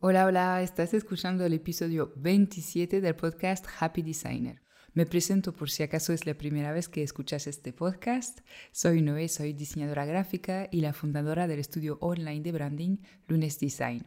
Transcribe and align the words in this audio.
Hola, 0.00 0.26
hola, 0.26 0.60
estás 0.60 0.92
escuchando 0.92 1.46
el 1.46 1.54
episodio 1.54 2.12
27 2.16 3.00
del 3.00 3.16
podcast 3.16 3.64
Happy 3.80 4.02
Designer. 4.02 4.60
Me 4.92 5.06
presento 5.06 5.54
por 5.54 5.70
si 5.70 5.82
acaso 5.82 6.12
es 6.12 6.26
la 6.26 6.34
primera 6.34 6.72
vez 6.72 6.88
que 6.90 7.02
escuchas 7.02 7.46
este 7.46 7.72
podcast. 7.72 8.40
Soy 8.70 9.00
Noé, 9.00 9.28
soy 9.28 9.54
diseñadora 9.54 10.04
gráfica 10.04 10.68
y 10.70 10.82
la 10.82 10.92
fundadora 10.92 11.46
del 11.46 11.58
estudio 11.58 11.96
online 12.02 12.42
de 12.42 12.52
branding 12.52 12.98
Lunes 13.28 13.58
Design. 13.58 14.06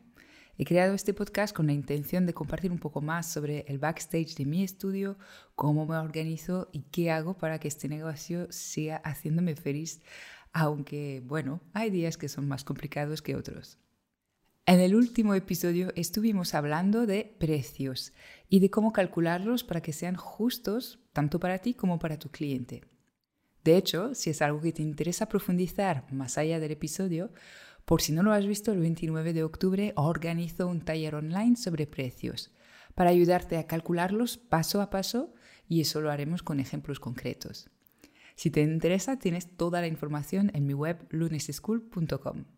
He 0.60 0.66
creado 0.66 0.94
este 0.94 1.16
podcast 1.16 1.56
con 1.56 1.66
la 1.66 1.74
intención 1.74 2.28
de 2.28 2.34
compartir 2.34 2.72
un 2.72 2.80
poco 2.80 3.02
más 3.02 3.32
sobre 3.32 3.66
el 3.68 3.80
backstage 3.80 4.36
de 4.36 4.46
mi 4.46 4.64
estudio, 4.64 5.18
cómo 5.56 5.88
me 5.88 5.98
organizo 5.98 6.70
y 6.74 6.82
qué 6.92 7.10
hago 7.10 7.38
para 7.38 7.60
que 7.60 7.70
este 7.70 7.88
negocio 7.88 8.52
siga 8.52 8.98
haciéndome 8.98 9.56
feliz, 9.56 10.02
aunque 10.54 11.24
bueno, 11.26 11.62
hay 11.74 11.90
días 11.90 12.18
que 12.18 12.30
son 12.30 12.48
más 12.48 12.64
complicados 12.64 13.24
que 13.24 13.36
otros. 13.36 13.80
En 14.70 14.82
el 14.82 14.96
último 14.96 15.34
episodio 15.34 15.94
estuvimos 15.96 16.54
hablando 16.54 17.06
de 17.06 17.34
precios 17.40 18.12
y 18.50 18.60
de 18.60 18.70
cómo 18.70 18.92
calcularlos 18.92 19.64
para 19.64 19.82
que 19.82 19.94
sean 19.94 20.18
justos 20.18 21.00
tanto 21.14 21.40
para 21.40 21.60
ti 21.60 21.74
como 21.74 22.00
para 22.00 22.20
tu 22.20 22.32
cliente. 22.32 22.84
De 23.64 23.78
hecho, 23.78 24.14
si 24.14 24.30
es 24.30 24.42
algo 24.42 24.60
que 24.60 24.74
te 24.74 24.82
interesa 24.82 25.30
profundizar 25.30 26.12
más 26.12 26.38
allá 26.38 26.60
del 26.60 26.72
episodio, 26.72 27.32
por 27.86 28.02
si 28.02 28.12
no 28.12 28.24
lo 28.24 28.34
has 28.34 28.46
visto, 28.46 28.74
el 28.74 28.80
29 28.80 29.32
de 29.32 29.44
octubre 29.44 29.94
organizo 29.96 30.68
un 30.68 30.82
taller 30.82 31.16
online 31.16 31.56
sobre 31.56 31.88
precios 31.88 32.52
para 32.94 33.12
ayudarte 33.12 33.56
a 33.56 33.68
calcularlos 33.68 34.38
paso 34.38 34.82
a 34.82 34.90
paso 34.90 35.34
y 35.70 35.80
eso 35.80 36.02
lo 36.02 36.12
haremos 36.12 36.44
con 36.44 36.60
ejemplos 36.60 37.00
concretos. 37.00 37.70
Si 38.36 38.52
te 38.52 38.64
interesa, 38.64 39.18
tienes 39.18 39.48
toda 39.56 39.80
la 39.80 39.88
información 39.88 40.52
en 40.54 40.66
mi 40.66 40.74
web 40.74 41.08
luneseschool.com. 41.10 42.57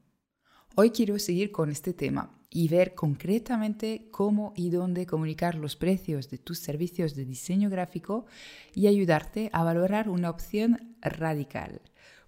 Hoy 0.81 0.91
quiero 0.91 1.19
seguir 1.19 1.51
con 1.51 1.69
este 1.71 1.91
tema 1.91 2.39
y 2.49 2.69
ver 2.69 2.95
concretamente 2.95 4.07
cómo 4.11 4.53
y 4.55 4.69
dónde 4.69 5.05
comunicar 5.05 5.55
los 5.55 5.75
precios 5.75 6.30
de 6.30 6.38
tus 6.38 6.59
servicios 6.59 7.16
de 7.16 7.25
diseño 7.25 7.69
gráfico 7.69 8.27
y 8.73 8.88
ayudarte 8.88 9.50
a 9.52 9.66
valorar 9.66 10.07
una 10.07 10.30
opción 10.30 10.95
radical, 11.02 11.81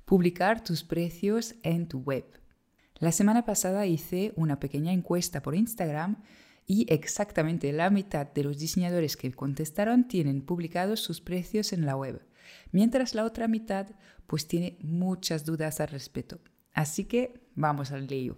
publicar 0.03 0.65
tus 0.65 0.83
precios 0.83 1.55
en 1.63 1.87
tu 1.87 1.99
web. 1.99 2.25
La 2.99 3.13
semana 3.13 3.45
pasada 3.45 3.85
hice 3.85 4.33
una 4.35 4.59
pequeña 4.59 4.91
encuesta 4.91 5.41
por 5.41 5.55
Instagram 5.55 6.21
y 6.67 6.91
exactamente 6.93 7.71
la 7.71 7.89
mitad 7.89 8.27
de 8.27 8.43
los 8.43 8.57
diseñadores 8.57 9.15
que 9.15 9.31
contestaron 9.31 10.09
tienen 10.09 10.41
publicados 10.41 10.99
sus 10.99 11.21
precios 11.21 11.71
en 11.71 11.85
la 11.85 11.95
web, 11.95 12.21
mientras 12.73 13.15
la 13.15 13.23
otra 13.23 13.47
mitad 13.47 13.87
pues 14.27 14.45
tiene 14.45 14.77
muchas 14.81 15.45
dudas 15.45 15.79
al 15.79 15.87
respecto. 15.87 16.41
Así 16.73 17.05
que 17.05 17.40
vamos 17.55 17.91
al 17.91 18.07
lío. 18.07 18.37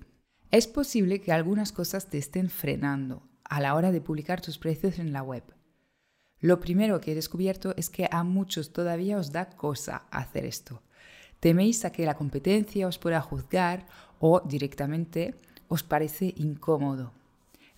Es 0.52 0.67
posible 0.67 1.19
que 1.19 1.31
algunas 1.31 1.72
cosas 1.72 2.09
te 2.09 2.17
estén 2.17 2.50
frenando 2.50 3.23
a 3.44 3.59
la 3.59 3.75
hora 3.75 3.92
de 3.92 4.02
publicar 4.02 4.42
tus 4.42 4.58
precios 4.58 5.00
en 5.00 5.14
la 5.14 5.23
web. 5.23 5.44
Lo 6.39 6.59
primero 6.59 7.00
que 7.00 7.14
he 7.14 7.16
descubierto 7.16 7.73
es 7.78 7.89
que 7.89 8.08
a 8.11 8.23
muchos 8.23 8.73
todavía 8.73 9.17
os 9.17 9.31
da 9.31 9.50
cosa 9.50 10.03
hacer 10.11 10.45
esto. 10.45 10.84
Teméis 11.39 11.86
a 11.86 11.91
que 11.91 12.06
la 12.06 12.16
competencia 12.16 12.88
os 12.88 13.00
pueda 13.00 13.22
juzgar 13.22 13.88
o 14.19 14.41
directamente 14.41 15.36
os 15.67 15.84
parece 15.84 16.34
incómodo. 16.38 17.11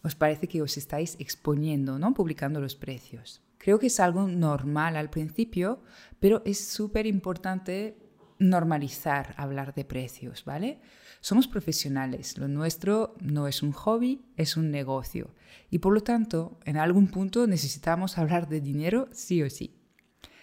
Os 0.04 0.16
parece 0.16 0.48
que 0.48 0.62
os 0.62 0.78
estáis 0.78 1.16
exponiendo, 1.20 1.98
¿no? 1.98 2.14
Publicando 2.14 2.60
los 2.60 2.76
precios. 2.76 3.42
Creo 3.58 3.80
que 3.80 3.88
es 3.88 4.00
algo 4.00 4.28
normal 4.28 4.98
al 4.98 5.10
principio, 5.10 5.80
pero 6.20 6.44
es 6.46 6.60
súper 6.68 7.08
importante 7.08 7.98
normalizar 8.40 9.34
hablar 9.38 9.74
de 9.74 9.86
precios, 9.86 10.46
¿vale? 10.46 10.80
Somos 11.22 11.48
profesionales, 11.48 12.38
lo 12.38 12.48
nuestro 12.48 13.16
no 13.20 13.48
es 13.48 13.64
un 13.64 13.72
hobby, 13.72 14.26
es 14.38 14.58
un 14.58 14.72
negocio. 14.72 15.34
Y 15.70 15.80
por 15.80 15.94
lo 15.94 16.02
tanto, 16.02 16.60
en 16.66 16.78
algún 16.78 17.08
punto 17.08 17.48
necesitamos 17.48 18.18
hablar 18.18 18.48
de 18.48 18.62
dinero 18.62 19.10
sí 19.12 19.42
o 19.42 19.50
sí. 19.50 19.76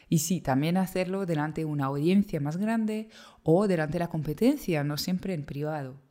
Y 0.09 0.19
sí, 0.19 0.41
también 0.41 0.77
hacerlo 0.77 1.25
delante 1.25 1.63
de 1.63 1.67
una 1.67 1.87
audiencia 1.87 2.41
más 2.41 2.59
grande 2.59 3.09
o 3.43 3.67
delante 3.67 3.95
de 3.95 4.01
la 4.01 4.11
competencia, 4.11 4.85
no 4.85 4.99
siempre 4.99 5.35
en 5.35 5.45
privado. 5.45 6.03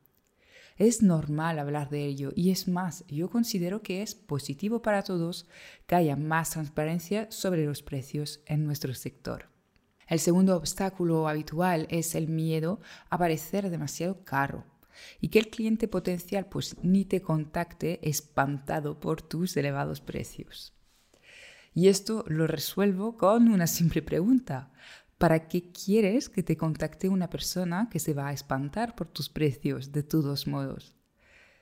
Es 0.77 1.03
normal 1.03 1.59
hablar 1.59 1.89
de 1.89 2.05
ello 2.05 2.31
y 2.35 2.49
es 2.49 2.67
más, 2.67 3.05
yo 3.07 3.29
considero 3.29 3.83
que 3.83 4.01
es 4.01 4.15
positivo 4.15 4.81
para 4.81 5.03
todos 5.03 5.47
que 5.85 5.93
haya 5.93 6.15
más 6.15 6.49
transparencia 6.49 7.29
sobre 7.29 7.65
los 7.65 7.83
precios 7.83 8.41
en 8.47 8.65
nuestro 8.65 8.95
sector. 8.95 9.50
El 10.11 10.19
segundo 10.19 10.57
obstáculo 10.57 11.29
habitual 11.29 11.87
es 11.89 12.15
el 12.15 12.27
miedo 12.27 12.81
a 13.09 13.17
parecer 13.17 13.69
demasiado 13.69 14.25
caro 14.25 14.65
y 15.21 15.29
que 15.29 15.39
el 15.39 15.47
cliente 15.47 15.87
potencial 15.87 16.47
pues 16.47 16.75
ni 16.83 17.05
te 17.05 17.21
contacte 17.21 17.97
espantado 18.03 18.99
por 18.99 19.21
tus 19.21 19.55
elevados 19.55 20.01
precios. 20.01 20.73
Y 21.73 21.87
esto 21.87 22.25
lo 22.27 22.45
resuelvo 22.45 23.15
con 23.15 23.47
una 23.47 23.67
simple 23.67 24.01
pregunta. 24.01 24.73
¿Para 25.17 25.47
qué 25.47 25.71
quieres 25.71 26.27
que 26.27 26.43
te 26.43 26.57
contacte 26.57 27.07
una 27.07 27.29
persona 27.29 27.87
que 27.89 27.99
se 27.99 28.13
va 28.13 28.27
a 28.27 28.33
espantar 28.33 28.95
por 28.97 29.07
tus 29.07 29.29
precios 29.29 29.93
de 29.93 30.03
todos 30.03 30.45
modos? 30.45 30.93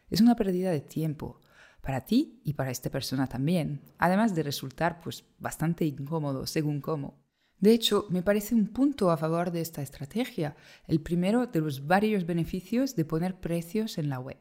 Es 0.09 0.21
una 0.21 0.35
pérdida 0.35 0.71
de 0.71 0.81
tiempo 0.81 1.39
para 1.81 2.01
ti 2.03 2.41
y 2.43 2.53
para 2.53 2.71
esta 2.71 2.89
persona 2.89 3.27
también, 3.27 3.83
además 3.99 4.33
de 4.33 4.41
resultar 4.41 5.01
pues 5.01 5.23
bastante 5.37 5.85
incómodo 5.85 6.47
según 6.47 6.81
cómo. 6.81 7.28
De 7.59 7.73
hecho, 7.73 8.05
me 8.09 8.23
parece 8.23 8.55
un 8.55 8.67
punto 8.67 9.11
a 9.11 9.17
favor 9.17 9.51
de 9.51 9.61
esta 9.61 9.81
estrategia, 9.81 10.55
el 10.87 11.01
primero 11.01 11.47
de 11.47 11.59
los 11.59 11.87
varios 11.87 12.25
beneficios 12.25 12.95
de 12.95 13.05
poner 13.05 13.39
precios 13.39 13.97
en 13.97 14.09
la 14.09 14.19
web. 14.19 14.37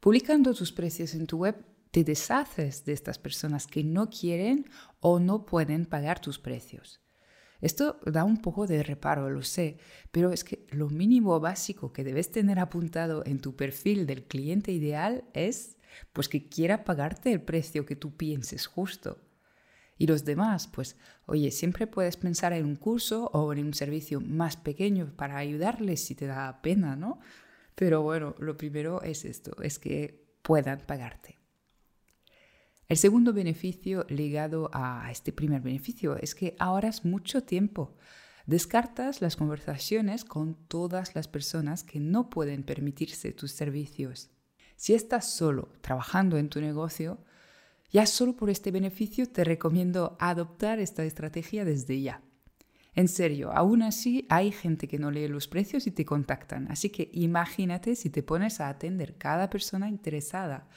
Publicando 0.00 0.54
tus 0.54 0.72
precios 0.72 1.14
en 1.14 1.26
tu 1.26 1.38
web, 1.38 1.56
te 1.90 2.04
deshaces 2.04 2.84
de 2.84 2.92
estas 2.92 3.18
personas 3.18 3.66
que 3.66 3.84
no 3.84 4.08
quieren 4.08 4.66
o 5.00 5.18
no 5.20 5.44
pueden 5.44 5.86
pagar 5.86 6.20
tus 6.20 6.38
precios. 6.38 7.00
Esto 7.60 8.00
da 8.04 8.24
un 8.24 8.42
poco 8.42 8.66
de 8.66 8.82
reparo, 8.82 9.30
lo 9.30 9.42
sé, 9.42 9.78
pero 10.10 10.30
es 10.30 10.44
que 10.44 10.66
lo 10.70 10.88
mínimo 10.88 11.40
básico 11.40 11.92
que 11.92 12.04
debes 12.04 12.30
tener 12.30 12.58
apuntado 12.58 13.24
en 13.24 13.40
tu 13.40 13.56
perfil 13.56 14.06
del 14.06 14.24
cliente 14.24 14.72
ideal 14.72 15.24
es 15.32 15.78
pues 16.12 16.28
que 16.28 16.48
quiera 16.48 16.84
pagarte 16.84 17.32
el 17.32 17.40
precio 17.40 17.86
que 17.86 17.96
tú 17.96 18.16
pienses 18.16 18.66
justo. 18.66 19.25
Y 19.98 20.06
los 20.06 20.24
demás, 20.24 20.66
pues, 20.66 20.96
oye, 21.26 21.50
siempre 21.50 21.86
puedes 21.86 22.16
pensar 22.16 22.52
en 22.52 22.66
un 22.66 22.76
curso 22.76 23.30
o 23.32 23.52
en 23.52 23.64
un 23.64 23.74
servicio 23.74 24.20
más 24.20 24.56
pequeño 24.56 25.12
para 25.16 25.38
ayudarles 25.38 26.04
si 26.04 26.14
te 26.14 26.26
da 26.26 26.60
pena, 26.60 26.96
¿no? 26.96 27.20
Pero 27.74 28.02
bueno, 28.02 28.34
lo 28.38 28.56
primero 28.56 29.02
es 29.02 29.24
esto, 29.24 29.56
es 29.62 29.78
que 29.78 30.26
puedan 30.42 30.80
pagarte. 30.80 31.38
El 32.88 32.96
segundo 32.98 33.32
beneficio 33.32 34.06
ligado 34.08 34.70
a 34.72 35.10
este 35.10 35.32
primer 35.32 35.60
beneficio 35.60 36.16
es 36.16 36.34
que 36.34 36.54
ahorras 36.58 37.04
mucho 37.04 37.42
tiempo. 37.42 37.96
Descartas 38.46 39.20
las 39.20 39.34
conversaciones 39.34 40.24
con 40.24 40.54
todas 40.68 41.16
las 41.16 41.26
personas 41.26 41.82
que 41.82 41.98
no 41.98 42.30
pueden 42.30 42.62
permitirse 42.62 43.32
tus 43.32 43.50
servicios. 43.50 44.30
Si 44.76 44.94
estás 44.94 45.28
solo 45.32 45.72
trabajando 45.80 46.38
en 46.38 46.48
tu 46.48 46.60
negocio, 46.60 47.18
ya 47.90 48.06
solo 48.06 48.36
por 48.36 48.50
este 48.50 48.70
beneficio 48.70 49.28
te 49.28 49.44
recomiendo 49.44 50.16
adoptar 50.20 50.78
esta 50.78 51.04
estrategia 51.04 51.64
desde 51.64 52.00
ya. 52.00 52.22
En 52.94 53.08
serio, 53.08 53.52
aún 53.52 53.82
así 53.82 54.26
hay 54.30 54.50
gente 54.50 54.88
que 54.88 54.98
no 54.98 55.10
lee 55.10 55.28
los 55.28 55.48
precios 55.48 55.86
y 55.86 55.90
te 55.90 56.06
contactan, 56.06 56.70
así 56.70 56.88
que 56.88 57.10
imagínate 57.12 57.94
si 57.94 58.08
te 58.08 58.22
pones 58.22 58.60
a 58.60 58.70
atender 58.70 59.18
cada 59.18 59.50
persona 59.50 59.88
interesada. 59.88 60.68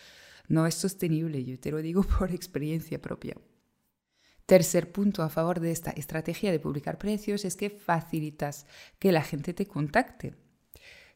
No 0.49 0.67
es 0.67 0.75
sostenible, 0.75 1.45
yo 1.45 1.57
te 1.59 1.71
lo 1.71 1.77
digo 1.77 2.03
por 2.19 2.31
experiencia 2.31 3.01
propia. 3.01 3.37
Tercer 4.45 4.91
punto 4.91 5.23
a 5.23 5.29
favor 5.29 5.59
de 5.59 5.71
esta 5.71 5.91
estrategia 5.91 6.51
de 6.51 6.59
publicar 6.59 6.97
precios 6.97 7.45
es 7.45 7.55
que 7.55 7.69
facilitas 7.69 8.65
que 8.97 9.11
la 9.11 9.21
gente 9.21 9.53
te 9.53 9.67
contacte. 9.67 10.35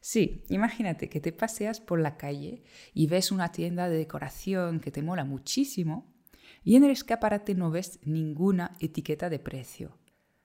Sí, 0.06 0.44
imagínate 0.50 1.08
que 1.08 1.18
te 1.18 1.32
paseas 1.32 1.80
por 1.80 1.98
la 1.98 2.18
calle 2.18 2.62
y 2.92 3.06
ves 3.06 3.32
una 3.32 3.52
tienda 3.52 3.88
de 3.88 3.96
decoración 3.96 4.78
que 4.78 4.90
te 4.90 5.00
mola 5.00 5.24
muchísimo 5.24 6.14
y 6.62 6.76
en 6.76 6.84
el 6.84 6.90
escaparate 6.90 7.54
no 7.54 7.70
ves 7.70 8.00
ninguna 8.02 8.76
etiqueta 8.80 9.30
de 9.30 9.38
precio. 9.38 9.96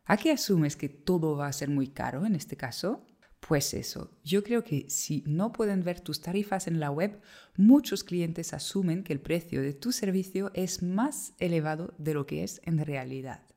¿A 0.06 0.16
qué 0.16 0.32
asumes 0.32 0.78
que 0.78 0.88
todo 0.88 1.36
va 1.36 1.48
a 1.48 1.52
ser 1.52 1.68
muy 1.68 1.90
caro 1.90 2.26
en 2.26 2.36
este 2.36 2.56
caso? 2.56 3.06
Pues 3.42 3.74
eso, 3.74 4.18
yo 4.24 4.46
creo 4.46 4.64
que 4.64 4.90
si 4.90 5.26
no 5.28 5.52
pueden 5.52 5.84
ver 5.84 6.00
tus 6.00 6.22
tarifas 6.22 6.68
en 6.68 6.80
la 6.80 6.90
web, 6.90 7.20
muchos 7.58 8.06
clientes 8.06 8.54
asumen 8.54 9.04
que 9.04 9.12
el 9.12 9.20
precio 9.20 9.62
de 9.62 9.74
tu 9.74 9.92
servicio 9.92 10.52
es 10.54 10.82
más 10.84 11.34
elevado 11.38 11.94
de 11.98 12.14
lo 12.14 12.26
que 12.26 12.46
es 12.46 12.62
en 12.64 12.78
realidad. 12.78 13.49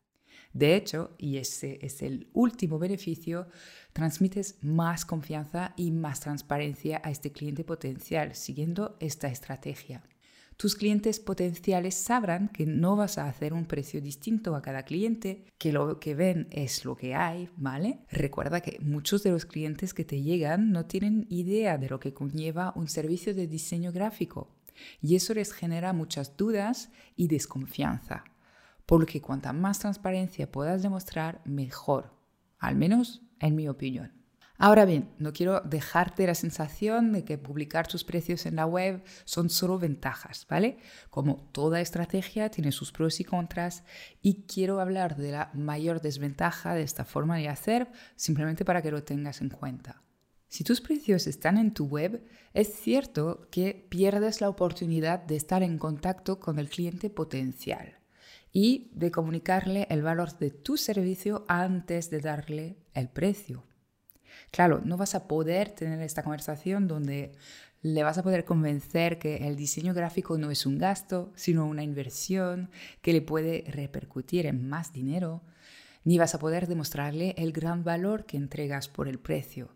De 0.52 0.76
hecho, 0.76 1.12
y 1.19 1.38
ese 1.38 1.78
es 1.82 2.02
el 2.02 2.28
último 2.32 2.78
beneficio, 2.78 3.49
transmites 3.93 4.56
más 4.62 5.04
confianza 5.04 5.72
y 5.76 5.90
más 5.90 6.20
transparencia 6.20 7.00
a 7.04 7.10
este 7.10 7.32
cliente 7.32 7.64
potencial 7.64 8.34
siguiendo 8.34 8.96
esta 9.00 9.28
estrategia. 9.28 10.02
Tus 10.56 10.76
clientes 10.76 11.19
potenciales 11.19 11.94
sabrán 11.94 12.49
que 12.49 12.66
no 12.66 12.94
vas 12.94 13.19
a 13.19 13.26
hacer 13.26 13.52
un 13.52 13.64
precio 13.64 14.00
distinto 14.00 14.54
a 14.54 14.62
cada 14.62 14.84
cliente, 14.84 15.44
que 15.58 15.72
lo 15.72 15.99
que 15.99 16.14
ven 16.14 16.46
es 16.50 16.84
lo 16.84 16.94
que 16.94 17.14
hay, 17.14 17.48
¿vale? 17.56 18.00
Recuerda 18.10 18.60
que 18.60 18.78
muchos 18.81 19.22
de 19.22 19.31
los 19.31 19.44
clientes 19.44 19.94
que 19.94 20.05
te 20.05 20.22
llegan 20.22 20.70
no 20.70 20.87
tienen 20.87 21.26
idea 21.31 21.78
de 21.78 21.88
lo 21.88 21.98
que 21.98 22.12
conlleva 22.12 22.72
un 22.76 22.88
servicio 22.88 23.34
de 23.34 23.46
diseño 23.46 23.90
gráfico. 23.93 24.55
Y 25.00 25.16
eso 25.16 25.34
les 25.34 25.52
genera 25.52 25.93
muchas 25.93 26.37
dudas 26.37 26.90
y 27.16 27.28
desconfianza. 27.28 28.25
Por 28.87 29.00
lo 29.00 29.06
que 29.06 29.20
cuanta 29.20 29.52
más 29.52 29.79
transparencia 29.79 30.50
puedas 30.50 30.82
demostrar, 30.82 31.40
mejor. 31.44 32.14
Al 32.58 32.76
menos 32.76 33.23
en 33.40 33.56
mi 33.56 33.69
opinión. 33.69 34.23
Ahora 34.62 34.84
bien, 34.84 35.08
no 35.19 35.32
quiero 35.32 35.61
dejarte 35.62 36.25
la 36.25 36.37
sensación 36.37 37.12
de 37.12 37.25
que 37.25 37.37
publicar 37.37 37.88
tus 37.88 38.05
precios 38.05 38.46
en 38.46 38.55
la 38.55 38.64
web 38.64 39.02
son 39.25 39.50
solo 39.50 39.76
ventajas, 39.76 40.46
¿vale? 40.49 40.79
Como 41.11 41.49
toda 41.50 41.81
estrategia 41.81 42.49
tiene 42.49 42.70
sus 42.70 42.93
pros 42.93 43.19
y 43.19 43.25
contras 43.25 43.82
y 44.20 44.44
quiero 44.46 44.81
hablar 44.81 45.17
de 45.17 45.32
la 45.32 45.50
mayor 45.52 46.00
desventaja 46.00 46.75
de 46.75 46.82
esta 46.82 47.05
forma 47.05 47.38
de 47.38 47.49
hacer 47.49 47.90
simplemente 48.14 48.64
para 48.64 48.82
que 48.82 48.93
lo 48.93 49.02
tengas 49.02 49.40
en 49.40 49.49
cuenta. 49.49 50.02
Si 50.46 50.62
tus 50.62 50.81
precios 50.81 51.26
están 51.26 51.58
en 51.58 51.75
tu 51.75 51.87
web, 51.87 52.25
es 52.55 52.73
cierto 52.73 53.49
que 53.50 53.88
pierdes 53.88 54.40
la 54.40 54.49
oportunidad 54.49 55.19
de 55.25 55.34
estar 55.34 55.64
en 55.64 55.76
contacto 55.76 56.38
con 56.38 56.61
el 56.61 56.69
cliente 56.69 57.11
potencial 57.11 58.01
y 58.52 58.90
de 58.94 59.10
comunicarle 59.10 59.87
el 59.90 60.02
valor 60.02 60.38
de 60.38 60.50
tu 60.50 60.76
servicio 60.76 61.44
antes 61.49 62.10
de 62.10 62.20
darle 62.20 62.76
el 62.94 63.08
precio. 63.08 63.64
Claro, 64.50 64.81
no 64.84 64.96
vas 64.96 65.14
a 65.14 65.26
poder 65.26 65.70
tener 65.70 66.00
esta 66.02 66.22
conversación 66.22 66.87
donde 66.87 67.32
le 67.81 68.02
vas 68.02 68.19
a 68.19 68.22
poder 68.22 68.44
convencer 68.44 69.19
que 69.19 69.49
el 69.49 69.56
diseño 69.56 69.94
gráfico 69.94 70.38
no 70.38 70.50
es 70.50 70.66
un 70.66 70.78
gasto, 70.78 71.32
sino 71.34 71.66
una 71.66 71.82
inversión 71.82 72.70
que 73.00 73.12
le 73.12 73.22
puede 73.22 73.64
repercutir 73.69 74.46
en 74.46 74.69
más 74.69 74.93
dinero, 74.93 75.43
ni 76.05 76.19
vas 76.19 76.34
a 76.34 76.38
poder 76.38 76.69
demostrarle 76.69 77.34
el 77.38 77.52
gran 77.52 77.82
valor 77.84 78.25
que 78.25 78.37
entregas 78.37 78.88
por 78.88 79.08
el 79.08 79.19
precio. 79.19 79.75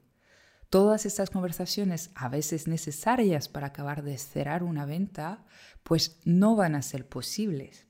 Todas 0.71 1.07
estas 1.07 1.31
conversaciones, 1.31 2.11
a 2.15 2.29
veces 2.29 2.69
necesarias 2.69 3.49
para 3.49 3.69
acabar 3.69 4.03
de 4.03 4.19
cerrar 4.19 4.63
una 4.63 4.85
venta, 4.85 5.45
pues 5.83 6.21
no 6.25 6.57
van 6.57 6.75
a 6.75 6.83
ser 6.83 7.09
posibles. 7.09 7.87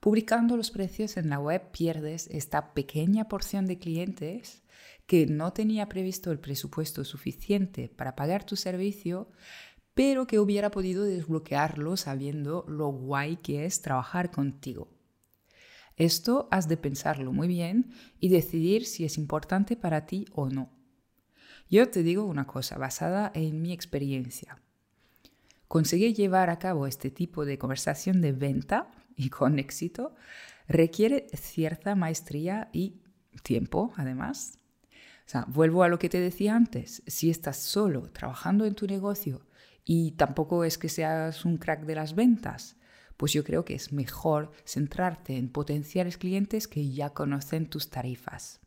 Publicando 0.00 0.56
los 0.56 0.70
precios 0.70 1.18
en 1.18 1.28
la 1.28 1.38
web 1.38 1.70
pierdes 1.72 2.26
esta 2.30 2.72
pequeña 2.72 3.28
porción 3.28 3.66
de 3.66 3.78
clientes 3.78 4.62
que 5.06 5.26
no 5.26 5.52
tenía 5.52 5.90
previsto 5.90 6.32
el 6.32 6.38
presupuesto 6.38 7.04
suficiente 7.04 7.90
para 7.90 8.16
pagar 8.16 8.44
tu 8.44 8.56
servicio, 8.56 9.28
pero 9.92 10.26
que 10.26 10.38
hubiera 10.38 10.70
podido 10.70 11.04
desbloquearlo 11.04 11.98
sabiendo 11.98 12.64
lo 12.66 12.88
guay 12.88 13.36
que 13.36 13.66
es 13.66 13.82
trabajar 13.82 14.30
contigo. 14.30 14.88
Esto 15.96 16.48
has 16.50 16.66
de 16.66 16.78
pensarlo 16.78 17.30
muy 17.30 17.46
bien 17.46 17.92
y 18.18 18.30
decidir 18.30 18.86
si 18.86 19.04
es 19.04 19.18
importante 19.18 19.76
para 19.76 20.06
ti 20.06 20.24
o 20.32 20.48
no. 20.48 20.70
Yo 21.68 21.90
te 21.90 22.02
digo 22.02 22.24
una 22.24 22.46
cosa 22.46 22.78
basada 22.78 23.30
en 23.34 23.60
mi 23.60 23.72
experiencia. 23.72 24.62
Conseguir 25.68 26.14
llevar 26.14 26.48
a 26.48 26.58
cabo 26.58 26.86
este 26.86 27.10
tipo 27.10 27.44
de 27.44 27.58
conversación 27.58 28.22
de 28.22 28.32
venta 28.32 28.90
y 29.20 29.28
con 29.30 29.58
éxito 29.58 30.14
requiere 30.68 31.26
cierta 31.34 31.94
maestría 31.94 32.70
y 32.72 33.02
tiempo, 33.42 33.92
además, 33.96 34.60
sea, 35.30 35.44
vuelvo 35.48 35.84
a 35.84 35.88
lo 35.88 35.98
que 35.98 36.08
te 36.08 36.20
decía 36.20 36.56
antes, 36.56 37.02
si 37.06 37.30
estás 37.30 37.56
solo 37.56 38.10
trabajando 38.10 38.66
en 38.66 38.74
tu 38.74 38.86
negocio 38.86 39.46
y 39.84 40.12
tampoco 40.12 40.64
es 40.64 40.76
que 40.76 40.88
seas 40.88 41.44
un 41.44 41.56
crack 41.56 41.84
de 41.84 41.94
las 41.94 42.14
ventas, 42.14 42.76
pues 43.16 43.32
yo 43.32 43.44
creo 43.44 43.64
que 43.64 43.74
es 43.74 43.92
mejor 43.92 44.50
centrarte 44.64 45.36
en 45.36 45.48
potenciales 45.48 46.18
clientes 46.18 46.66
que 46.66 46.90
ya 46.90 47.10
conocen 47.10 47.68
tus 47.68 47.90
tarifas. 47.90 48.60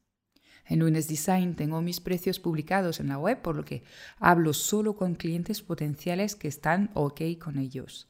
En 0.66 0.80
Lunes 0.80 1.10
Design 1.10 1.56
tengo 1.56 1.82
mis 1.82 2.00
precios 2.00 2.40
publicados 2.40 3.02
en 3.02 3.10
la 3.10 3.18
web, 3.18 3.42
por 3.42 3.58
lo 3.58 3.66
que 3.66 3.84
hablo 4.18 4.54
solo 4.54 4.96
con 4.96 5.16
clientes 5.16 5.62
potenciales 5.62 6.36
que 6.36 6.48
están 6.48 6.92
ok 6.94 7.22
con 7.40 7.58
ellos. 7.58 8.08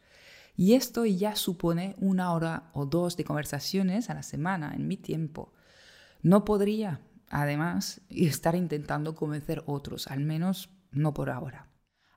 Y 0.56 0.74
esto 0.74 1.06
ya 1.06 1.36
supone 1.36 1.96
una 2.00 2.32
hora 2.34 2.70
o 2.74 2.86
dos 2.86 3.18
de 3.18 3.24
conversaciones 3.24 4.10
a 4.10 4.14
la 4.14 4.24
semana 4.24 4.74
en 4.76 4.88
mi 4.88 4.98
tiempo. 4.98 5.54
No 6.22 6.46
podría 6.46 7.02
además, 7.34 8.02
estar 8.10 8.56
intentando 8.56 9.16
convencer 9.16 9.64
otros, 9.66 10.08
al 10.08 10.20
menos 10.20 10.70
no 10.92 11.14
por 11.14 11.32
ahora. 11.32 11.68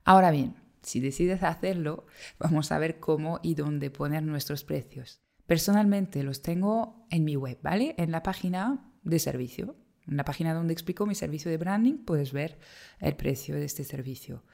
Ahora 0.05 0.31
bien, 0.31 0.57
si 0.83 1.01
decides 1.01 1.43
hacerlo, 1.43 2.07
vamos 2.39 2.71
a 2.71 2.79
ver 2.79 3.01
cómo 3.01 3.41
y 3.43 3.55
dónde 3.55 3.91
poner 3.91 4.23
nuestros 4.23 4.63
precios. 4.63 5.23
Personalmente 5.47 6.23
los 6.23 6.43
tengo 6.43 7.07
en 7.11 7.25
mi 7.25 7.35
web, 7.35 7.59
¿vale? 7.63 7.95
En 7.99 8.11
la 8.11 8.23
página 8.23 8.93
de 9.03 9.19
servicio. 9.19 9.77
En 10.07 10.17
la 10.17 10.25
página 10.25 10.55
donde 10.55 10.73
explico 10.73 11.07
mi 11.07 11.15
servicio 11.15 11.51
de 11.51 11.57
branding 11.57 12.05
puedes 12.05 12.33
ver 12.33 12.59
el 13.01 13.17
precio 13.17 13.55
de 13.55 13.65
este 13.65 13.85
servicio. 13.85 14.45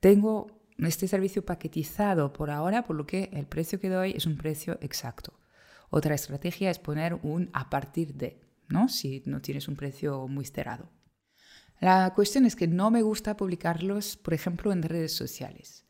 Tengo 0.00 0.59
este 0.86 1.08
servicio 1.08 1.44
paquetizado 1.44 2.32
por 2.32 2.50
ahora, 2.50 2.84
por 2.84 2.96
lo 2.96 3.06
que 3.06 3.30
el 3.32 3.46
precio 3.46 3.80
que 3.80 3.88
doy 3.88 4.12
es 4.16 4.26
un 4.26 4.36
precio 4.36 4.78
exacto. 4.80 5.38
Otra 5.90 6.14
estrategia 6.14 6.70
es 6.70 6.78
poner 6.78 7.14
un 7.22 7.50
a 7.52 7.68
partir 7.68 8.14
de 8.14 8.40
si 8.88 9.22
no 9.26 9.40
tienes 9.40 9.68
un 9.68 9.76
precio 9.76 10.28
muy 10.28 10.44
cerrado. 10.44 10.88
La 11.80 12.12
cuestión 12.14 12.44
es 12.44 12.56
que 12.56 12.68
no 12.68 12.90
me 12.90 13.02
gusta 13.02 13.36
publicarlos, 13.36 14.16
por 14.16 14.34
ejemplo, 14.34 14.70
en 14.70 14.82
redes 14.82 15.12
sociales. 15.12 15.86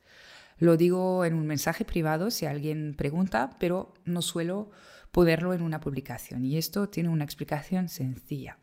Lo 0.58 0.76
digo 0.76 1.24
en 1.24 1.34
un 1.34 1.46
mensaje 1.46 1.84
privado 1.84 2.30
si 2.30 2.46
alguien 2.46 2.94
pregunta, 2.96 3.56
pero 3.58 3.94
no 4.04 4.22
suelo 4.22 4.70
ponerlo 5.10 5.52
en 5.52 5.62
una 5.62 5.80
publicación. 5.80 6.44
Y 6.44 6.58
esto 6.58 6.88
tiene 6.88 7.08
una 7.08 7.24
explicación 7.24 7.88
sencilla. 7.88 8.58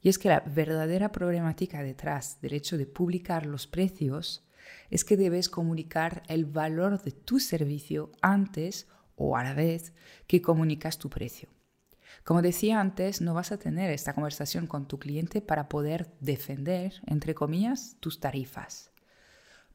Y 0.00 0.08
es 0.08 0.18
que 0.18 0.28
la 0.28 0.40
verdadera 0.40 1.12
problemática 1.12 1.82
detrás 1.82 2.40
del 2.40 2.54
hecho 2.54 2.78
de 2.78 2.86
publicar 2.86 3.44
los 3.44 3.66
precios 3.66 4.45
es 4.90 5.04
que 5.04 5.16
debes 5.16 5.48
comunicar 5.48 6.22
el 6.28 6.44
valor 6.44 7.02
de 7.02 7.12
tu 7.12 7.40
servicio 7.40 8.12
antes 8.22 8.88
o 9.16 9.36
a 9.36 9.44
la 9.44 9.54
vez 9.54 9.92
que 10.26 10.42
comunicas 10.42 10.98
tu 10.98 11.10
precio. 11.10 11.48
Como 12.24 12.42
decía 12.42 12.80
antes, 12.80 13.20
no 13.20 13.34
vas 13.34 13.52
a 13.52 13.58
tener 13.58 13.90
esta 13.90 14.14
conversación 14.14 14.66
con 14.66 14.86
tu 14.86 14.98
cliente 14.98 15.40
para 15.40 15.68
poder 15.68 16.12
defender, 16.20 16.94
entre 17.06 17.34
comillas, 17.34 17.96
tus 18.00 18.20
tarifas. 18.20 18.90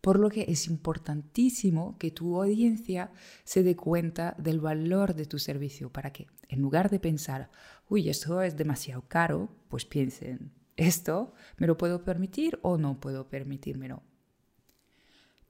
Por 0.01 0.19
lo 0.19 0.29
que 0.29 0.45
es 0.47 0.67
importantísimo 0.67 1.97
que 1.99 2.09
tu 2.09 2.41
audiencia 2.41 3.11
se 3.43 3.61
dé 3.61 3.75
cuenta 3.75 4.35
del 4.39 4.59
valor 4.59 5.13
de 5.13 5.27
tu 5.27 5.37
servicio 5.37 5.91
para 5.91 6.11
que, 6.11 6.27
en 6.49 6.59
lugar 6.59 6.89
de 6.89 6.99
pensar, 6.99 7.51
uy, 7.87 8.09
esto 8.09 8.41
es 8.41 8.57
demasiado 8.57 9.07
caro, 9.07 9.49
pues 9.69 9.85
piensen, 9.85 10.51
¿esto 10.75 11.33
me 11.57 11.67
lo 11.67 11.77
puedo 11.77 12.03
permitir 12.03 12.59
o 12.63 12.77
no 12.77 12.99
puedo 12.99 13.29
permitírmelo? 13.29 14.01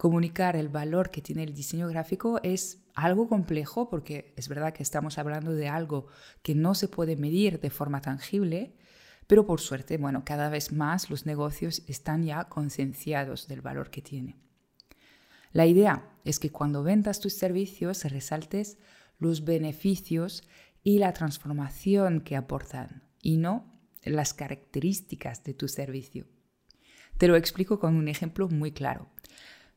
Comunicar 0.02 0.56
el 0.56 0.68
valor 0.68 1.12
que 1.12 1.22
tiene 1.22 1.44
el 1.44 1.54
diseño 1.54 1.88
gráfico 1.88 2.40
es 2.42 2.82
algo 2.96 3.30
complejo 3.30 3.88
porque 3.88 4.34
es 4.36 4.50
verdad 4.50 4.74
que 4.74 4.82
estamos 4.82 5.20
hablando 5.20 5.54
de 5.54 5.68
algo 5.68 6.08
que 6.42 6.56
no 6.56 6.74
se 6.74 6.88
puede 6.88 7.16
medir 7.16 7.60
de 7.60 7.70
forma 7.70 8.02
tangible, 8.02 8.74
pero 9.28 9.46
por 9.46 9.62
suerte, 9.62 10.00
bueno, 10.00 10.24
cada 10.26 10.50
vez 10.50 10.72
más 10.72 11.12
los 11.12 11.28
negocios 11.28 11.84
están 11.86 12.24
ya 12.24 12.46
concienciados 12.46 13.48
del 13.48 13.62
valor 13.62 13.92
que 13.92 14.02
tiene. 14.02 14.40
La 15.52 15.68
idea 15.68 16.10
es 16.26 16.40
que 16.40 16.50
cuando 16.50 16.82
vendas 16.82 17.20
tus 17.20 17.34
servicios 17.34 18.04
resaltes 18.06 18.80
los 19.20 19.46
beneficios 19.46 20.42
y 20.82 20.98
la 20.98 21.14
transformación 21.14 22.22
que 22.22 22.36
aportan 22.36 23.04
y 23.22 23.38
no 23.38 23.72
las 24.02 24.34
características 24.34 25.44
de 25.44 25.54
tu 25.54 25.68
servicio. 25.68 26.26
Te 27.20 27.28
lo 27.28 27.36
explico 27.36 27.78
con 27.78 27.98
un 27.98 28.08
ejemplo 28.08 28.50
muy 28.50 28.72
claro 28.72 29.12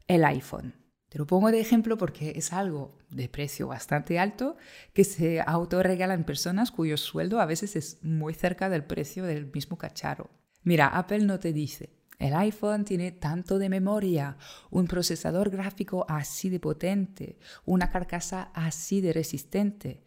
el 0.07 0.25
iPhone. 0.25 0.75
Te 1.09 1.19
lo 1.19 1.27
pongo 1.27 1.53
de 1.53 1.61
ejemplo 1.61 1.97
porque 1.97 2.33
es 2.37 2.53
algo 2.53 2.99
de 3.09 3.29
precio 3.29 3.69
bastante 3.69 4.19
alto 4.19 4.57
que 4.93 5.05
se 5.05 5.41
autorregalan 5.41 6.25
personas 6.25 6.73
cuyo 6.73 6.97
sueldo 6.97 7.41
a 7.41 7.47
veces 7.47 7.77
es 7.77 8.03
muy 8.03 8.35
cerca 8.35 8.69
del 8.69 8.83
precio 8.83 9.25
del 9.25 9.51
mismo 9.53 9.79
cacharro. 9.79 10.31
Mira, 10.65 10.89
Apple 10.89 11.21
no 11.21 11.39
te 11.39 11.53
dice, 11.53 11.91
el 12.19 12.35
iPhone 12.35 12.85
tiene 12.85 13.13
tanto 13.13 13.59
de 13.59 13.69
memoria, 13.69 14.37
un 14.71 14.87
procesador 14.87 15.51
gráfico 15.51 16.05
así 16.09 16.49
de 16.49 16.59
potente, 16.59 17.39
una 17.65 17.91
carcasa 17.91 18.51
así 18.55 19.01
de 19.01 19.13
resistente. 19.13 20.03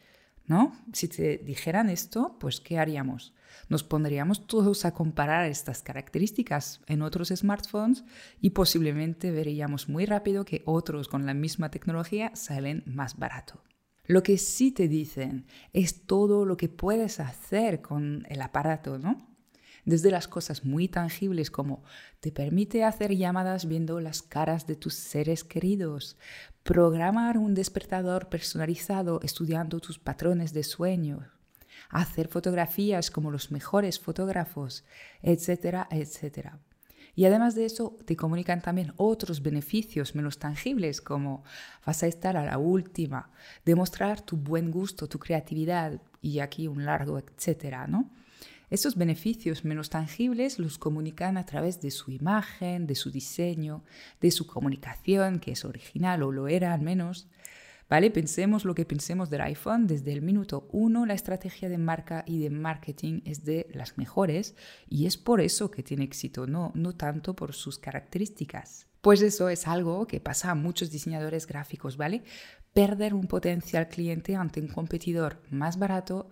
¿No? 0.45 0.73
Si 0.93 1.09
te 1.09 1.37
dijeran 1.39 1.89
esto, 1.89 2.37
pues 2.39 2.61
¿qué 2.61 2.79
haríamos? 2.79 3.33
Nos 3.69 3.83
pondríamos 3.83 4.47
todos 4.47 4.85
a 4.85 4.93
comparar 4.93 5.45
estas 5.45 5.81
características 5.81 6.81
en 6.87 7.01
otros 7.01 7.29
smartphones 7.29 8.03
y 8.41 8.51
posiblemente 8.51 9.31
veríamos 9.31 9.89
muy 9.89 10.05
rápido 10.05 10.45
que 10.45 10.63
otros 10.65 11.07
con 11.07 11.25
la 11.25 11.33
misma 11.33 11.71
tecnología 11.71 12.31
salen 12.35 12.83
más 12.85 13.17
barato. 13.17 13.61
Lo 14.05 14.23
que 14.23 14.37
sí 14.37 14.71
te 14.71 14.87
dicen 14.87 15.45
es 15.73 16.05
todo 16.05 16.45
lo 16.45 16.55
que 16.55 16.69
puedes 16.69 17.19
hacer 17.19 17.81
con 17.81 18.25
el 18.29 18.41
aparato, 18.41 18.97
¿no? 18.97 19.27
Desde 19.83 20.11
las 20.11 20.27
cosas 20.27 20.65
muy 20.65 20.87
tangibles 20.87 21.51
como 21.51 21.83
te 22.19 22.31
permite 22.31 22.83
hacer 22.83 23.15
llamadas 23.15 23.67
viendo 23.67 23.99
las 23.99 24.21
caras 24.21 24.65
de 24.65 24.75
tus 24.75 24.95
seres 24.95 25.43
queridos, 25.43 26.17
programar 26.63 27.37
un 27.37 27.53
despertador 27.53 28.27
personalizado 28.27 29.21
estudiando 29.23 29.79
tus 29.79 29.99
patrones 29.99 30.51
de 30.53 30.63
sueño, 30.63 31.29
hacer 31.89 32.27
fotografías 32.27 33.11
como 33.11 33.31
los 33.31 33.51
mejores 33.51 33.99
fotógrafos, 33.99 34.85
etcétera, 35.21 35.87
etcétera. 35.91 36.59
Y 37.17 37.25
además 37.25 37.55
de 37.55 37.65
eso, 37.65 37.97
te 38.05 38.15
comunican 38.15 38.61
también 38.61 38.93
otros 38.95 39.41
beneficios 39.41 40.13
menos 40.13 40.37
tangibles, 40.37 41.01
como 41.01 41.43
vas 41.83 42.03
a 42.03 42.07
estar 42.07 42.37
a 42.37 42.45
la 42.45 42.59
última, 42.59 43.31
demostrar 43.65 44.21
tu 44.21 44.37
buen 44.37 44.69
gusto, 44.69 45.09
tu 45.09 45.17
creatividad 45.17 45.99
y 46.21 46.39
aquí 46.39 46.67
un 46.67 46.85
largo 46.85 47.17
etcétera, 47.17 47.87
¿no? 47.87 48.11
Estos 48.69 48.97
beneficios 48.97 49.65
menos 49.65 49.89
tangibles 49.89 50.59
los 50.59 50.77
comunican 50.77 51.37
a 51.37 51.45
través 51.45 51.81
de 51.81 51.89
su 51.89 52.11
imagen, 52.11 52.85
de 52.85 52.95
su 52.95 53.09
diseño, 53.09 53.83
de 54.19 54.29
su 54.29 54.45
comunicación, 54.45 55.39
que 55.39 55.53
es 55.53 55.65
original 55.65 56.21
o 56.21 56.31
lo 56.31 56.47
era 56.49 56.73
al 56.73 56.81
menos, 56.81 57.27
¿Vale? 57.89 58.11
Pensemos 58.11 58.65
lo 58.65 58.75
que 58.75 58.85
pensemos 58.85 59.29
del 59.29 59.41
iPhone. 59.41 59.87
Desde 59.87 60.11
el 60.11 60.21
minuto 60.21 60.67
uno, 60.71 61.05
la 61.05 61.13
estrategia 61.13 61.69
de 61.69 61.77
marca 61.77 62.23
y 62.27 62.39
de 62.39 62.49
marketing 62.49 63.21
es 63.23 63.45
de 63.45 63.69
las 63.73 63.97
mejores 63.97 64.55
y 64.89 65.05
es 65.05 65.17
por 65.17 65.39
eso 65.39 65.71
que 65.71 65.83
tiene 65.83 66.03
éxito, 66.03 66.47
no, 66.47 66.71
no 66.75 66.95
tanto 66.95 67.35
por 67.35 67.53
sus 67.53 67.79
características. 67.79 68.87
Pues 68.99 69.21
eso 69.21 69.47
es 69.47 69.67
algo 69.67 70.05
que 70.05 70.19
pasa 70.19 70.51
a 70.51 70.55
muchos 70.55 70.91
diseñadores 70.91 71.47
gráficos, 71.47 71.95
¿vale? 71.95 72.23
Perder 72.73 73.13
un 73.13 73.27
potencial 73.27 73.87
cliente 73.87 74.35
ante 74.35 74.59
un 74.59 74.67
competidor 74.67 75.41
más 75.49 75.79
barato 75.79 76.29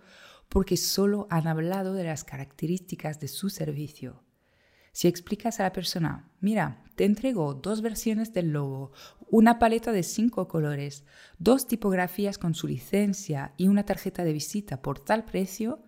porque 0.50 0.76
solo 0.76 1.26
han 1.30 1.48
hablado 1.48 1.94
de 1.94 2.04
las 2.04 2.22
características 2.22 3.18
de 3.18 3.28
su 3.28 3.48
servicio. 3.48 4.25
Si 4.96 5.08
explicas 5.08 5.60
a 5.60 5.64
la 5.64 5.74
persona, 5.74 6.30
mira, 6.40 6.82
te 6.94 7.04
entrego 7.04 7.52
dos 7.52 7.82
versiones 7.82 8.32
del 8.32 8.52
logo, 8.52 8.92
una 9.28 9.58
paleta 9.58 9.92
de 9.92 10.02
cinco 10.02 10.48
colores, 10.48 11.04
dos 11.38 11.66
tipografías 11.66 12.38
con 12.38 12.54
su 12.54 12.66
licencia 12.66 13.52
y 13.58 13.68
una 13.68 13.84
tarjeta 13.84 14.24
de 14.24 14.32
visita 14.32 14.80
por 14.80 14.98
tal 14.98 15.26
precio, 15.26 15.82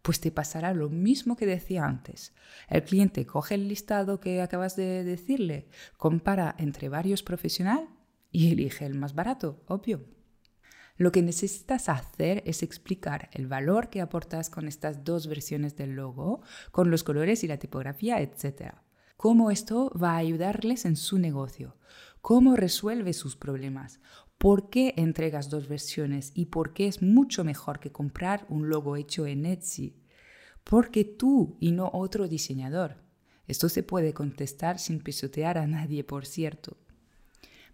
pues 0.00 0.18
te 0.18 0.30
pasará 0.30 0.72
lo 0.72 0.88
mismo 0.88 1.36
que 1.36 1.44
decía 1.44 1.84
antes. 1.84 2.32
El 2.66 2.84
cliente 2.84 3.26
coge 3.26 3.56
el 3.56 3.68
listado 3.68 4.18
que 4.18 4.40
acabas 4.40 4.76
de 4.76 5.04
decirle, 5.04 5.68
compara 5.98 6.54
entre 6.56 6.88
varios 6.88 7.22
profesionales 7.22 7.90
y 8.30 8.50
elige 8.50 8.86
el 8.86 8.94
más 8.94 9.14
barato, 9.14 9.62
obvio. 9.66 10.06
Lo 10.96 11.10
que 11.10 11.22
necesitas 11.22 11.88
hacer 11.88 12.42
es 12.46 12.62
explicar 12.62 13.28
el 13.32 13.48
valor 13.48 13.90
que 13.90 14.00
aportas 14.00 14.48
con 14.48 14.68
estas 14.68 15.02
dos 15.02 15.26
versiones 15.26 15.74
del 15.74 15.96
logo, 15.96 16.42
con 16.70 16.90
los 16.90 17.02
colores 17.02 17.42
y 17.42 17.48
la 17.48 17.58
tipografía, 17.58 18.20
etc. 18.20 18.74
Cómo 19.16 19.50
esto 19.50 19.90
va 20.00 20.12
a 20.12 20.18
ayudarles 20.18 20.84
en 20.84 20.94
su 20.94 21.18
negocio, 21.18 21.76
cómo 22.20 22.54
resuelve 22.54 23.12
sus 23.12 23.34
problemas, 23.34 24.00
por 24.38 24.70
qué 24.70 24.94
entregas 24.96 25.50
dos 25.50 25.68
versiones 25.68 26.30
y 26.34 26.46
por 26.46 26.74
qué 26.74 26.86
es 26.86 27.02
mucho 27.02 27.42
mejor 27.42 27.80
que 27.80 27.90
comprar 27.90 28.46
un 28.48 28.68
logo 28.68 28.96
hecho 28.96 29.26
en 29.26 29.46
Etsy. 29.46 30.00
Porque 30.62 31.04
tú 31.04 31.56
y 31.60 31.72
no 31.72 31.90
otro 31.92 32.28
diseñador. 32.28 33.02
Esto 33.46 33.68
se 33.68 33.82
puede 33.82 34.14
contestar 34.14 34.78
sin 34.78 35.00
pisotear 35.00 35.58
a 35.58 35.66
nadie, 35.66 36.04
por 36.04 36.24
cierto. 36.24 36.78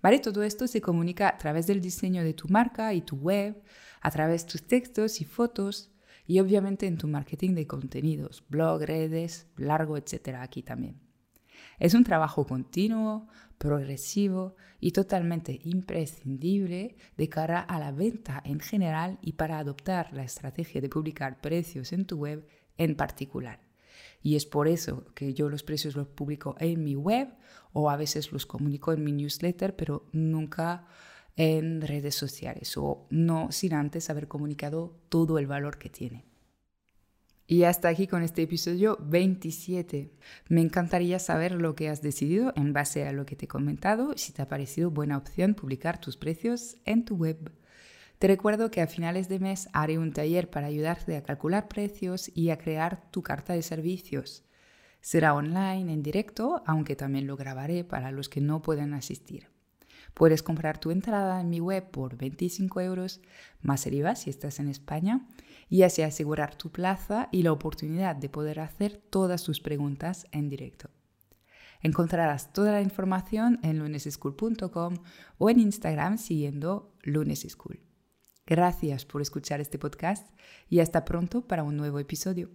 ¿Vale? 0.02 0.18
Todo 0.18 0.42
esto 0.42 0.66
se 0.66 0.80
comunica 0.80 1.28
a 1.28 1.38
través 1.38 1.66
del 1.66 1.80
diseño 1.80 2.24
de 2.24 2.34
tu 2.34 2.48
marca 2.48 2.94
y 2.94 3.02
tu 3.02 3.16
web, 3.16 3.62
a 4.00 4.10
través 4.10 4.44
de 4.44 4.52
tus 4.52 4.62
textos 4.66 5.20
y 5.20 5.24
fotos 5.24 5.90
y 6.26 6.40
obviamente 6.40 6.86
en 6.86 6.96
tu 6.96 7.08
marketing 7.08 7.54
de 7.54 7.66
contenidos, 7.66 8.44
blog, 8.48 8.82
redes, 8.82 9.48
largo, 9.56 9.96
etcétera, 9.96 10.42
aquí 10.42 10.62
también. 10.62 11.00
Es 11.78 11.94
un 11.94 12.04
trabajo 12.04 12.46
continuo, 12.46 13.26
progresivo 13.58 14.56
y 14.80 14.92
totalmente 14.92 15.60
imprescindible 15.64 16.96
de 17.16 17.28
cara 17.28 17.60
a 17.60 17.78
la 17.78 17.92
venta 17.92 18.42
en 18.44 18.60
general 18.60 19.18
y 19.22 19.32
para 19.32 19.58
adoptar 19.58 20.12
la 20.12 20.22
estrategia 20.22 20.80
de 20.80 20.88
publicar 20.88 21.40
precios 21.40 21.92
en 21.92 22.06
tu 22.06 22.16
web 22.16 22.46
en 22.78 22.94
particular. 22.96 23.69
Y 24.22 24.36
es 24.36 24.46
por 24.46 24.68
eso 24.68 25.06
que 25.14 25.34
yo 25.34 25.48
los 25.48 25.62
precios 25.62 25.96
los 25.96 26.08
publico 26.08 26.56
en 26.58 26.82
mi 26.84 26.94
web 26.94 27.28
o 27.72 27.90
a 27.90 27.96
veces 27.96 28.32
los 28.32 28.46
comunico 28.46 28.92
en 28.92 29.04
mi 29.04 29.12
newsletter, 29.12 29.76
pero 29.76 30.06
nunca 30.12 30.86
en 31.36 31.80
redes 31.80 32.14
sociales 32.14 32.76
o 32.76 33.06
no 33.10 33.52
sin 33.52 33.74
antes 33.74 34.10
haber 34.10 34.28
comunicado 34.28 34.96
todo 35.08 35.38
el 35.38 35.46
valor 35.46 35.78
que 35.78 35.88
tiene. 35.88 36.24
Y 37.46 37.64
hasta 37.64 37.88
aquí 37.88 38.06
con 38.06 38.22
este 38.22 38.42
episodio 38.42 38.96
27. 39.02 40.12
Me 40.48 40.60
encantaría 40.60 41.18
saber 41.18 41.50
lo 41.52 41.74
que 41.74 41.88
has 41.88 42.00
decidido 42.00 42.52
en 42.54 42.72
base 42.72 43.08
a 43.08 43.12
lo 43.12 43.26
que 43.26 43.34
te 43.34 43.46
he 43.46 43.48
comentado, 43.48 44.12
si 44.16 44.32
te 44.32 44.40
ha 44.40 44.46
parecido 44.46 44.92
buena 44.92 45.16
opción 45.16 45.54
publicar 45.54 46.00
tus 46.00 46.16
precios 46.16 46.76
en 46.84 47.04
tu 47.04 47.16
web. 47.16 47.50
Te 48.20 48.28
recuerdo 48.28 48.70
que 48.70 48.82
a 48.82 48.86
finales 48.86 49.30
de 49.30 49.38
mes 49.38 49.70
haré 49.72 49.96
un 49.96 50.12
taller 50.12 50.50
para 50.50 50.66
ayudarte 50.66 51.16
a 51.16 51.22
calcular 51.22 51.68
precios 51.68 52.30
y 52.34 52.50
a 52.50 52.58
crear 52.58 53.10
tu 53.10 53.22
carta 53.22 53.54
de 53.54 53.62
servicios. 53.62 54.44
Será 55.00 55.32
online, 55.32 55.90
en 55.90 56.02
directo, 56.02 56.62
aunque 56.66 56.96
también 56.96 57.26
lo 57.26 57.38
grabaré 57.38 57.82
para 57.82 58.12
los 58.12 58.28
que 58.28 58.42
no 58.42 58.60
puedan 58.60 58.92
asistir. 58.92 59.48
Puedes 60.12 60.42
comprar 60.42 60.76
tu 60.76 60.90
entrada 60.90 61.40
en 61.40 61.48
mi 61.48 61.60
web 61.60 61.90
por 61.90 62.18
25 62.18 62.82
euros 62.82 63.22
más 63.62 63.86
el 63.86 63.94
IVA 63.94 64.14
si 64.14 64.28
estás 64.28 64.60
en 64.60 64.68
España 64.68 65.26
y 65.70 65.84
así 65.84 66.02
asegurar 66.02 66.56
tu 66.56 66.70
plaza 66.70 67.30
y 67.32 67.42
la 67.42 67.52
oportunidad 67.52 68.16
de 68.16 68.28
poder 68.28 68.60
hacer 68.60 68.98
todas 68.98 69.44
tus 69.44 69.60
preguntas 69.60 70.26
en 70.30 70.50
directo. 70.50 70.90
Encontrarás 71.80 72.52
toda 72.52 72.72
la 72.72 72.82
información 72.82 73.60
en 73.62 73.78
luneseschool.com 73.78 74.98
o 75.38 75.48
en 75.48 75.58
Instagram 75.58 76.18
siguiendo 76.18 76.92
luneseschool. 77.02 77.89
Gracias 78.50 79.04
por 79.04 79.22
escuchar 79.22 79.60
este 79.60 79.78
podcast 79.78 80.28
y 80.68 80.80
hasta 80.80 81.04
pronto 81.04 81.46
para 81.46 81.62
un 81.62 81.76
nuevo 81.76 82.00
episodio. 82.00 82.50